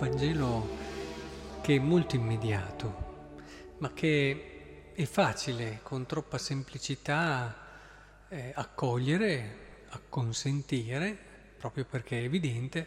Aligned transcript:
Vangelo 0.00 0.66
che 1.60 1.76
è 1.76 1.78
molto 1.78 2.16
immediato, 2.16 3.34
ma 3.78 3.92
che 3.92 4.92
è 4.94 5.04
facile 5.04 5.80
con 5.82 6.06
troppa 6.06 6.38
semplicità 6.38 7.54
eh, 8.30 8.52
accogliere, 8.54 9.84
acconsentire, 9.90 11.14
proprio 11.58 11.84
perché 11.84 12.18
è 12.18 12.24
evidente, 12.24 12.86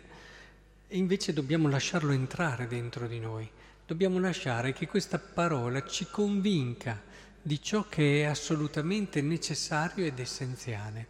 e 0.87 0.97
invece 0.97 1.33
dobbiamo 1.33 1.69
lasciarlo 1.69 2.13
entrare 2.13 2.65
dentro 2.65 3.05
di 3.05 3.19
noi, 3.19 3.47
dobbiamo 3.85 4.19
lasciare 4.19 4.73
che 4.73 4.87
questa 4.87 5.19
parola 5.19 5.85
ci 5.85 6.07
convinca 6.09 6.99
di 7.39 7.61
ciò 7.61 7.87
che 7.87 8.23
è 8.23 8.25
assolutamente 8.25 9.21
necessario 9.21 10.03
ed 10.03 10.17
essenziale. 10.17 11.09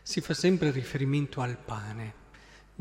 Si 0.00 0.22
fa 0.22 0.32
sempre 0.32 0.70
riferimento 0.70 1.42
al 1.42 1.58
pane. 1.58 2.21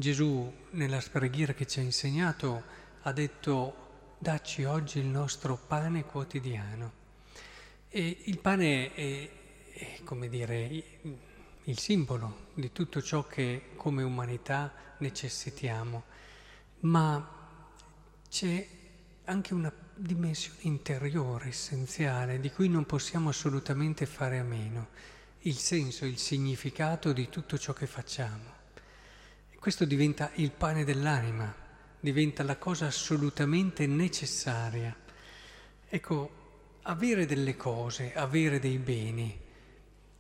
Gesù 0.02 0.52
nella 0.72 1.00
preghiera 1.12 1.54
che 1.54 1.68
ci 1.68 1.80
ha 1.80 1.84
insegnato 1.84 2.64
ha 3.04 3.12
detto 3.12 4.16
dacci 4.18 4.64
oggi 4.64 4.98
il 4.98 5.06
nostro 5.06 5.56
pane 5.56 6.06
quotidiano. 6.06 6.92
E 7.88 8.24
il 8.24 8.40
pane 8.40 8.94
è, 8.96 9.30
è 9.74 10.04
come 10.04 10.28
dire, 10.28 10.84
il 11.66 11.78
simbolo 11.78 12.48
di 12.56 12.72
tutto 12.72 13.00
ciò 13.00 13.28
che 13.28 13.74
come 13.76 14.02
umanità 14.02 14.74
necessitiamo, 14.98 16.04
ma 16.80 17.38
c'è 18.28 18.68
anche 19.26 19.54
una 19.54 19.72
dimensione 19.94 20.62
interiore 20.62 21.50
essenziale 21.50 22.40
di 22.40 22.50
cui 22.50 22.70
non 22.70 22.88
possiamo 22.88 23.30
assolutamente 23.30 24.08
fare 24.08 24.40
a 24.40 24.44
meno, 24.44 24.88
il 25.42 25.58
senso, 25.58 26.06
il 26.06 26.18
significato 26.18 27.14
di 27.14 27.30
tutto 27.30 27.60
ciò 27.60 27.74
che 27.74 27.86
facciamo. 27.86 28.61
Questo 29.62 29.86
diventa 29.86 30.32
il 30.38 30.50
pane 30.50 30.84
dell'anima, 30.84 31.56
diventa 32.00 32.42
la 32.42 32.58
cosa 32.58 32.88
assolutamente 32.88 33.86
necessaria. 33.86 34.98
Ecco, 35.88 36.32
avere 36.82 37.28
delle 37.28 37.56
cose, 37.56 38.12
avere 38.16 38.58
dei 38.58 38.80
beni, 38.80 39.40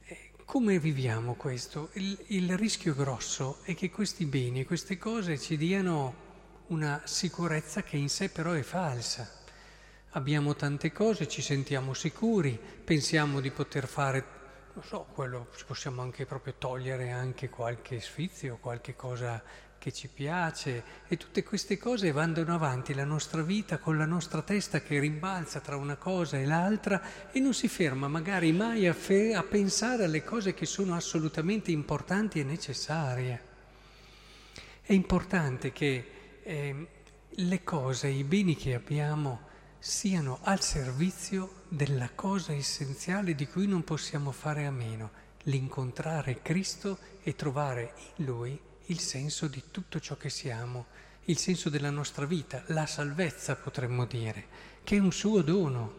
eh, 0.03 0.31
come 0.45 0.77
viviamo 0.77 1.33
questo? 1.33 1.89
Il, 1.93 2.23
il 2.27 2.55
rischio 2.55 2.93
grosso 2.93 3.61
è 3.63 3.73
che 3.73 3.89
questi 3.89 4.25
beni, 4.25 4.63
queste 4.63 4.99
cose 4.99 5.39
ci 5.39 5.57
diano 5.57 6.13
una 6.67 7.01
sicurezza 7.05 7.81
che 7.81 7.97
in 7.97 8.09
sé 8.09 8.29
però 8.29 8.51
è 8.51 8.61
falsa. 8.61 9.27
Abbiamo 10.11 10.55
tante 10.55 10.91
cose, 10.91 11.27
ci 11.27 11.41
sentiamo 11.41 11.95
sicuri, 11.95 12.59
pensiamo 12.83 13.39
di 13.39 13.49
poter 13.49 13.87
fare, 13.87 14.23
non 14.73 14.83
so, 14.83 15.05
quello 15.13 15.47
ci 15.55 15.65
possiamo 15.65 16.01
anche 16.01 16.25
proprio 16.25 16.53
togliere 16.57 17.11
anche 17.11 17.49
qualche 17.49 17.99
sfizio, 17.99 18.57
qualche 18.57 18.95
cosa 18.95 19.41
che 19.77 19.91
ci 19.91 20.07
piace 20.07 20.83
e 21.07 21.17
tutte 21.17 21.43
queste 21.43 21.77
cose 21.77 22.11
vanno 22.11 22.53
avanti 22.53 22.93
la 22.93 23.03
nostra 23.03 23.41
vita 23.41 23.79
con 23.79 23.97
la 23.97 24.05
nostra 24.05 24.43
testa 24.43 24.79
che 24.81 24.99
rimbalza 24.99 25.59
tra 25.59 25.75
una 25.75 25.95
cosa 25.95 26.37
e 26.37 26.45
l'altra 26.45 27.31
e 27.31 27.39
non 27.39 27.55
si 27.55 27.67
ferma 27.67 28.07
magari 28.07 28.51
mai 28.51 28.87
a, 28.87 28.93
fe- 28.93 29.33
a 29.33 29.41
pensare 29.41 30.03
alle 30.03 30.23
cose 30.23 30.53
che 30.53 30.67
sono 30.67 30.93
assolutamente 30.93 31.71
importanti 31.71 32.39
e 32.39 32.43
necessarie. 32.43 33.41
È 34.81 34.93
importante 34.93 35.71
che 35.71 36.39
eh, 36.43 36.87
le 37.27 37.63
cose, 37.63 38.07
i 38.07 38.23
beni 38.23 38.55
che 38.55 38.75
abbiamo 38.75 39.49
siano 39.79 40.39
al 40.43 40.61
servizio 40.61 41.60
della 41.73 42.09
cosa 42.13 42.51
essenziale 42.51 43.33
di 43.33 43.47
cui 43.47 43.65
non 43.65 43.85
possiamo 43.85 44.33
fare 44.33 44.65
a 44.65 44.71
meno, 44.71 45.09
l'incontrare 45.43 46.41
Cristo 46.41 46.97
e 47.23 47.33
trovare 47.33 47.93
in 48.17 48.25
Lui 48.25 48.59
il 48.87 48.99
senso 48.99 49.47
di 49.47 49.63
tutto 49.71 50.01
ciò 50.01 50.17
che 50.17 50.29
siamo, 50.29 50.87
il 51.25 51.37
senso 51.37 51.69
della 51.69 51.89
nostra 51.89 52.25
vita, 52.25 52.61
la 52.67 52.85
salvezza 52.85 53.55
potremmo 53.55 54.03
dire, 54.03 54.47
che 54.83 54.97
è 54.97 54.99
un 54.99 55.13
suo 55.13 55.41
dono, 55.41 55.93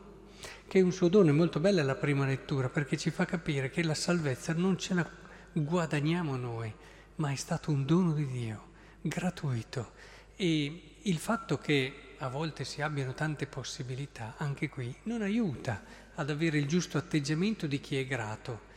che 0.69 0.79
è 0.79 0.83
un 0.83 0.93
suo 0.93 1.09
dono. 1.09 1.31
È 1.31 1.33
molto 1.33 1.59
bella 1.59 1.83
la 1.83 1.95
prima 1.95 2.27
lettura 2.27 2.69
perché 2.69 2.99
ci 2.99 3.09
fa 3.09 3.25
capire 3.25 3.71
che 3.71 3.83
la 3.83 3.95
salvezza 3.95 4.53
non 4.53 4.77
ce 4.77 4.93
la 4.93 5.11
guadagniamo 5.55 6.37
noi, 6.37 6.71
ma 7.17 7.31
è 7.33 7.37
stato 7.37 7.71
un 7.71 7.87
dono 7.87 8.13
di 8.13 8.27
Dio, 8.27 8.73
gratuito. 9.01 9.93
E 10.37 10.97
il 11.01 11.17
fatto 11.17 11.57
che 11.57 12.12
a 12.23 12.29
volte 12.29 12.65
si 12.65 12.81
abbiano 12.81 13.15
tante 13.15 13.47
possibilità, 13.47 14.35
anche 14.37 14.69
qui, 14.69 14.95
non 15.05 15.23
aiuta 15.23 15.83
ad 16.15 16.31
avere 16.31 16.57
il 16.57 16.69
giusto 16.69 16.97
atteggiamento 16.97 17.67
di 17.67 17.81
chi 17.81 17.99
è 17.99 18.07
grato. 18.07 18.71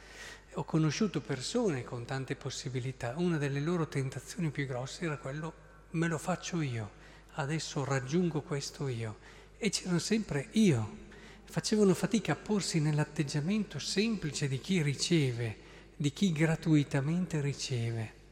Ho 0.54 0.64
conosciuto 0.64 1.22
persone 1.22 1.84
con 1.84 2.06
tante 2.06 2.36
possibilità, 2.36 3.14
una 3.18 3.38
delle 3.38 3.60
loro 3.60 3.88
tentazioni 3.88 4.50
più 4.50 4.66
grosse 4.66 5.06
era 5.06 5.18
quello 5.18 5.64
me 5.92 6.08
lo 6.08 6.18
faccio 6.18 6.60
io, 6.60 6.92
adesso 7.34 7.84
raggiungo 7.84 8.42
questo 8.42 8.88
io. 8.88 9.18
E 9.58 9.70
c'erano 9.70 10.00
sempre 10.00 10.48
io. 10.54 11.04
Facevano 11.44 11.94
fatica 11.94 12.32
a 12.32 12.38
porsi 12.38 12.80
nell'atteggiamento 12.80 13.78
semplice 13.78 14.48
di 14.48 14.60
chi 14.60 14.82
riceve, 14.82 15.58
di 15.96 16.12
chi 16.12 16.32
gratuitamente 16.32 17.40
riceve 17.42 18.24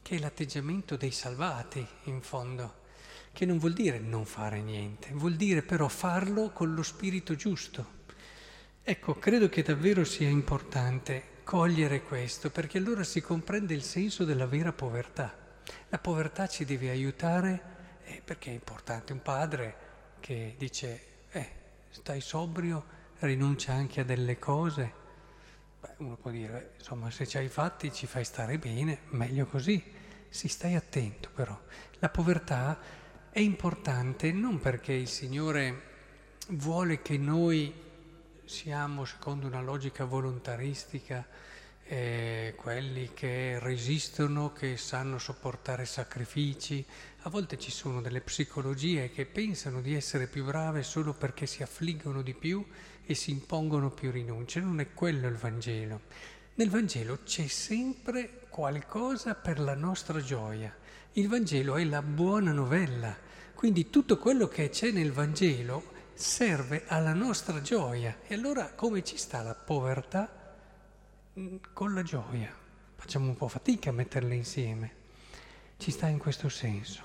che 0.00 0.16
è 0.16 0.18
l'atteggiamento 0.18 0.96
dei 0.96 1.12
salvati, 1.12 1.86
in 2.04 2.20
fondo, 2.20 2.82
che 3.34 3.44
non 3.44 3.58
vuol 3.58 3.74
dire 3.74 3.98
non 3.98 4.24
fare 4.24 4.62
niente, 4.62 5.10
vuol 5.12 5.34
dire 5.34 5.60
però 5.60 5.88
farlo 5.88 6.48
con 6.48 6.72
lo 6.72 6.82
spirito 6.82 7.34
giusto. 7.34 8.02
Ecco, 8.82 9.14
credo 9.14 9.50
che 9.50 9.62
davvero 9.62 10.04
sia 10.04 10.28
importante 10.28 11.42
cogliere 11.44 12.02
questo, 12.02 12.50
perché 12.50 12.78
allora 12.78 13.04
si 13.04 13.20
comprende 13.20 13.74
il 13.74 13.82
senso 13.82 14.24
della 14.24 14.46
vera 14.46 14.72
povertà. 14.72 15.36
La 15.90 15.98
povertà 15.98 16.46
ci 16.46 16.64
deve 16.64 16.88
aiutare 16.88 17.62
eh, 18.04 18.22
perché 18.24 18.48
è 18.50 18.54
importante 18.54 19.12
un 19.12 19.20
padre 19.20 19.76
che 20.20 20.54
dice, 20.56 21.00
eh, 21.30 21.50
stai 21.90 22.22
sobrio, 22.22 22.82
rinuncia 23.18 23.74
anche 23.74 24.00
a 24.00 24.04
delle 24.04 24.38
cose 24.38 25.02
Beh, 25.84 25.94
uno 25.98 26.16
può 26.16 26.30
dire, 26.30 26.72
insomma, 26.78 27.10
se 27.10 27.26
ci 27.26 27.36
hai 27.36 27.48
fatti 27.48 27.92
ci 27.92 28.06
fai 28.06 28.24
stare 28.24 28.56
bene, 28.56 29.00
meglio 29.10 29.44
così. 29.44 29.82
Si 30.30 30.48
stai 30.48 30.74
attento 30.74 31.28
però. 31.34 31.58
La 31.98 32.08
povertà 32.08 32.78
è 33.34 33.40
importante 33.40 34.30
non 34.30 34.60
perché 34.60 34.92
il 34.92 35.08
Signore 35.08 35.82
vuole 36.50 37.02
che 37.02 37.18
noi 37.18 37.72
siamo, 38.44 39.04
secondo 39.04 39.48
una 39.48 39.60
logica 39.60 40.04
volontaristica, 40.04 41.26
eh, 41.82 42.54
quelli 42.56 43.10
che 43.12 43.58
resistono, 43.58 44.52
che 44.52 44.76
sanno 44.76 45.18
sopportare 45.18 45.84
sacrifici. 45.84 46.86
A 47.22 47.28
volte 47.28 47.58
ci 47.58 47.72
sono 47.72 48.00
delle 48.00 48.20
psicologie 48.20 49.10
che 49.10 49.26
pensano 49.26 49.80
di 49.80 49.96
essere 49.96 50.28
più 50.28 50.44
brave 50.44 50.84
solo 50.84 51.12
perché 51.12 51.46
si 51.46 51.64
affliggono 51.64 52.22
di 52.22 52.34
più 52.34 52.64
e 53.04 53.14
si 53.16 53.32
impongono 53.32 53.90
più 53.90 54.12
rinunce. 54.12 54.60
Non 54.60 54.78
è 54.78 54.94
quello 54.94 55.26
il 55.26 55.34
Vangelo. 55.34 56.02
Nel 56.54 56.70
Vangelo 56.70 57.18
c'è 57.24 57.48
sempre 57.48 58.42
qualcosa 58.48 59.34
per 59.34 59.58
la 59.58 59.74
nostra 59.74 60.20
gioia. 60.20 60.82
Il 61.16 61.28
Vangelo 61.28 61.76
è 61.76 61.84
la 61.84 62.02
buona 62.02 62.50
novella, 62.50 63.16
quindi 63.54 63.88
tutto 63.88 64.18
quello 64.18 64.48
che 64.48 64.68
c'è 64.70 64.90
nel 64.90 65.12
Vangelo 65.12 65.92
serve 66.12 66.82
alla 66.88 67.12
nostra 67.12 67.60
gioia. 67.60 68.18
E 68.26 68.34
allora 68.34 68.72
come 68.72 69.04
ci 69.04 69.16
sta 69.16 69.40
la 69.42 69.54
povertà 69.54 70.56
mm, 71.38 71.56
con 71.72 71.94
la 71.94 72.02
gioia? 72.02 72.52
Facciamo 72.96 73.28
un 73.28 73.36
po' 73.36 73.46
fatica 73.46 73.90
a 73.90 73.92
metterle 73.92 74.34
insieme. 74.34 74.92
Ci 75.76 75.92
sta 75.92 76.08
in 76.08 76.18
questo 76.18 76.48
senso, 76.48 77.04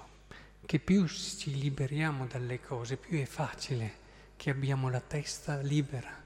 che 0.66 0.80
più 0.80 1.06
ci 1.08 1.60
liberiamo 1.60 2.26
dalle 2.26 2.60
cose, 2.60 2.98
più 2.98 3.20
è 3.20 3.26
facile 3.26 3.94
che 4.38 4.50
abbiamo 4.50 4.90
la 4.90 5.02
testa 5.02 5.60
libera 5.60 6.20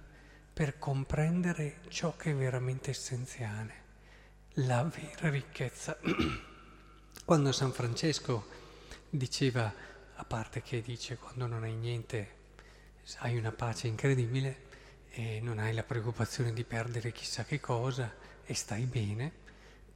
per 0.53 0.79
comprendere 0.79 1.81
ciò 1.89 2.15
che 2.15 2.31
è 2.31 2.33
veramente 2.33 2.91
essenziale, 2.91 3.74
la 4.53 4.83
vera 4.83 5.29
ricchezza. 5.29 6.00
Quando 7.25 7.53
San 7.53 7.71
Francesco 7.71 8.45
diceva, 9.09 9.73
a 10.15 10.25
parte 10.25 10.61
che 10.61 10.81
dice 10.81 11.15
quando 11.15 11.47
non 11.47 11.63
hai 11.63 11.73
niente 11.73 12.41
hai 13.19 13.37
una 13.37 13.53
pace 13.53 13.87
incredibile 13.87 14.63
e 15.09 15.39
non 15.41 15.57
hai 15.57 15.73
la 15.73 15.83
preoccupazione 15.83 16.51
di 16.51 16.65
perdere 16.65 17.13
chissà 17.13 17.45
che 17.45 17.61
cosa 17.61 18.13
e 18.43 18.53
stai 18.53 18.83
bene, 18.83 19.31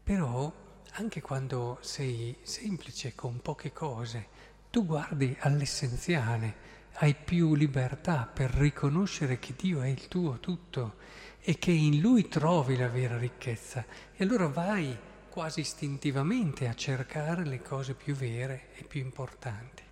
però 0.01 0.49
anche 0.91 1.19
quando 1.19 1.79
sei 1.81 2.37
semplice 2.43 3.13
con 3.13 3.41
poche 3.41 3.73
cose, 3.73 4.27
tu 4.71 4.85
guardi 4.85 5.35
all'essenziale, 5.41 6.55
hai 6.93 7.13
più 7.13 7.55
libertà 7.55 8.25
per 8.25 8.51
riconoscere 8.51 9.37
che 9.37 9.53
Dio 9.53 9.81
è 9.81 9.87
il 9.87 10.07
tuo 10.07 10.39
tutto 10.39 10.95
e 11.41 11.57
che 11.57 11.71
in 11.71 11.99
Lui 11.99 12.29
trovi 12.29 12.77
la 12.77 12.87
vera 12.87 13.17
ricchezza. 13.17 13.85
E 14.15 14.23
allora 14.23 14.47
vai 14.47 14.97
quasi 15.37 15.59
istintivamente 15.59 16.67
a 16.67 16.73
cercare 16.73 17.45
le 17.45 17.61
cose 17.61 17.93
più 17.93 18.15
vere 18.15 18.69
e 18.73 18.83
più 18.85 18.99
importanti. 19.01 19.83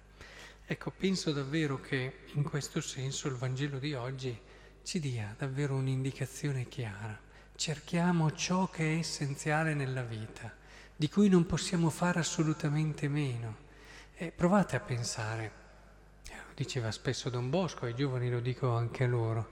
Ecco, 0.66 0.90
penso 0.90 1.32
davvero 1.34 1.80
che 1.80 2.22
in 2.34 2.42
questo 2.42 2.82
senso 2.82 3.28
il 3.28 3.36
Vangelo 3.36 3.78
di 3.78 3.94
oggi 3.94 4.36
ci 4.82 5.00
dia 5.00 5.36
davvero 5.38 5.76
un'indicazione 5.76 6.68
chiara. 6.68 7.16
Cerchiamo 7.56 8.34
ciò 8.34 8.72
che 8.72 8.96
è 8.96 8.98
essenziale 8.98 9.76
nella 9.76 10.02
vita, 10.02 10.52
di 10.96 11.08
cui 11.10 11.30
non 11.30 11.46
possiamo 11.46 11.92
fare 11.92 12.18
assolutamente 12.18 13.08
meno. 13.08 13.58
E 14.16 14.32
provate 14.32 14.76
a 14.76 14.80
pensare 14.80 15.52
diceva 16.56 16.90
spesso 16.90 17.30
Don 17.30 17.52
Bosco, 17.52 17.86
ai 17.86 17.94
giovani 17.94 18.32
lo 18.32 18.40
dico 18.40 18.72
anche 18.72 19.04
a 19.04 19.08
loro, 19.08 19.50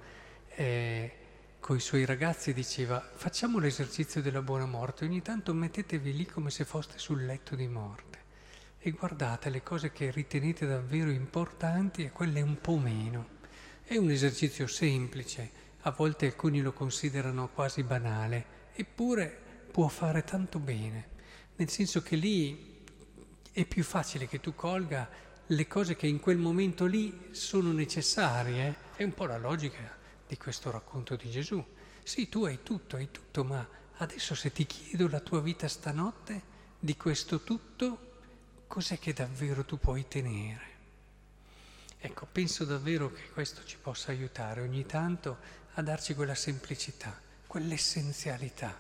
eh, 0.56 1.18
con 1.64 1.78
i 1.78 1.80
suoi 1.80 2.04
ragazzi 2.04 2.52
diceva 2.52 3.00
facciamo 3.00 3.58
l'esercizio 3.58 4.22
della 4.22 4.42
buona 4.42 4.66
morte, 4.66 5.06
ogni 5.06 5.22
tanto 5.22 5.54
mettetevi 5.54 6.14
lì 6.14 6.26
come 6.26 6.50
se 6.50 6.66
foste 6.66 6.98
sul 6.98 7.26
letto 7.26 7.56
di 7.56 7.70
morte 7.70 8.20
e 8.80 8.92
guardate 8.92 9.50
le 9.50 9.64
cose 9.64 9.94
che 9.94 10.12
ritenete 10.12 10.68
davvero 10.68 11.10
importanti 11.10 12.04
e 12.04 12.12
quelle 12.12 12.42
un 12.42 12.60
po' 12.60 12.76
meno. 12.76 13.40
È 13.82 13.96
un 13.96 14.10
esercizio 14.10 14.68
semplice, 14.68 15.50
a 15.84 15.92
volte 15.92 16.26
alcuni 16.26 16.60
lo 16.60 16.74
considerano 16.74 17.48
quasi 17.48 17.82
banale, 17.84 18.46
eppure 18.74 19.34
può 19.72 19.88
fare 19.88 20.26
tanto 20.26 20.60
bene, 20.60 21.08
nel 21.56 21.70
senso 21.70 22.02
che 22.02 22.18
lì 22.18 22.82
è 23.54 23.64
più 23.64 23.86
facile 23.86 24.28
che 24.28 24.42
tu 24.42 24.54
colga 24.54 25.10
le 25.46 25.68
cose 25.68 25.96
che 25.96 26.08
in 26.08 26.20
quel 26.20 26.38
momento 26.38 26.86
lì 26.86 27.30
sono 27.32 27.72
necessarie. 27.72 28.76
È 28.98 29.04
un 29.04 29.14
po' 29.14 29.28
la 29.28 29.38
logica 29.38 30.02
di 30.34 30.38
questo 30.40 30.72
racconto 30.72 31.16
di 31.16 31.30
Gesù. 31.30 31.64
Sì, 32.02 32.28
tu 32.28 32.44
hai 32.46 32.64
tutto, 32.64 32.96
hai 32.96 33.12
tutto, 33.12 33.44
ma 33.44 33.66
adesso 33.98 34.34
se 34.34 34.52
ti 34.52 34.66
chiedo 34.66 35.08
la 35.08 35.20
tua 35.20 35.42
vita 35.42 35.68
stanotte, 35.68 36.52
di 36.80 36.98
questo 36.98 37.42
tutto, 37.42 38.16
cos'è 38.66 38.98
che 38.98 39.14
davvero 39.14 39.64
tu 39.64 39.78
puoi 39.78 40.08
tenere? 40.08 40.72
Ecco, 42.00 42.26
penso 42.26 42.66
davvero 42.66 43.12
che 43.12 43.30
questo 43.30 43.64
ci 43.64 43.78
possa 43.78 44.10
aiutare 44.10 44.62
ogni 44.62 44.88
tanto 44.88 45.38
a 45.76 45.84
darci 45.84 46.16
quella 46.16 46.36
semplicità, 46.36 47.16
quell'essenzialità 47.46 48.76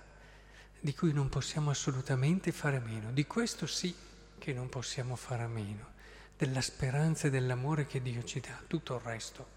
di 0.80 0.96
cui 0.96 1.14
non 1.14 1.30
possiamo 1.30 1.70
assolutamente 1.70 2.52
fare 2.52 2.80
meno. 2.80 3.12
Di 3.12 3.28
questo 3.28 3.68
sì 3.68 3.96
che 4.40 4.54
non 4.54 4.70
possiamo 4.70 5.16
fare 5.16 5.44
a 5.44 5.48
meno, 5.48 5.92
della 6.36 6.62
speranza 6.62 7.28
e 7.28 7.30
dell'amore 7.30 7.86
che 7.86 8.02
Dio 8.02 8.24
ci 8.24 8.40
dà. 8.40 8.60
Tutto 8.66 8.96
il 8.96 9.02
resto 9.02 9.48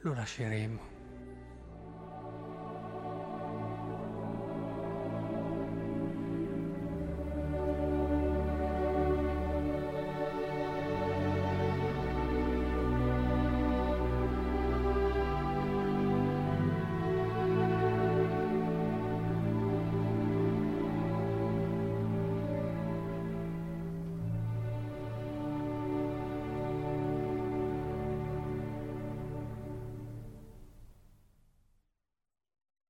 lo 0.00 0.12
lasceremo. 0.12 1.03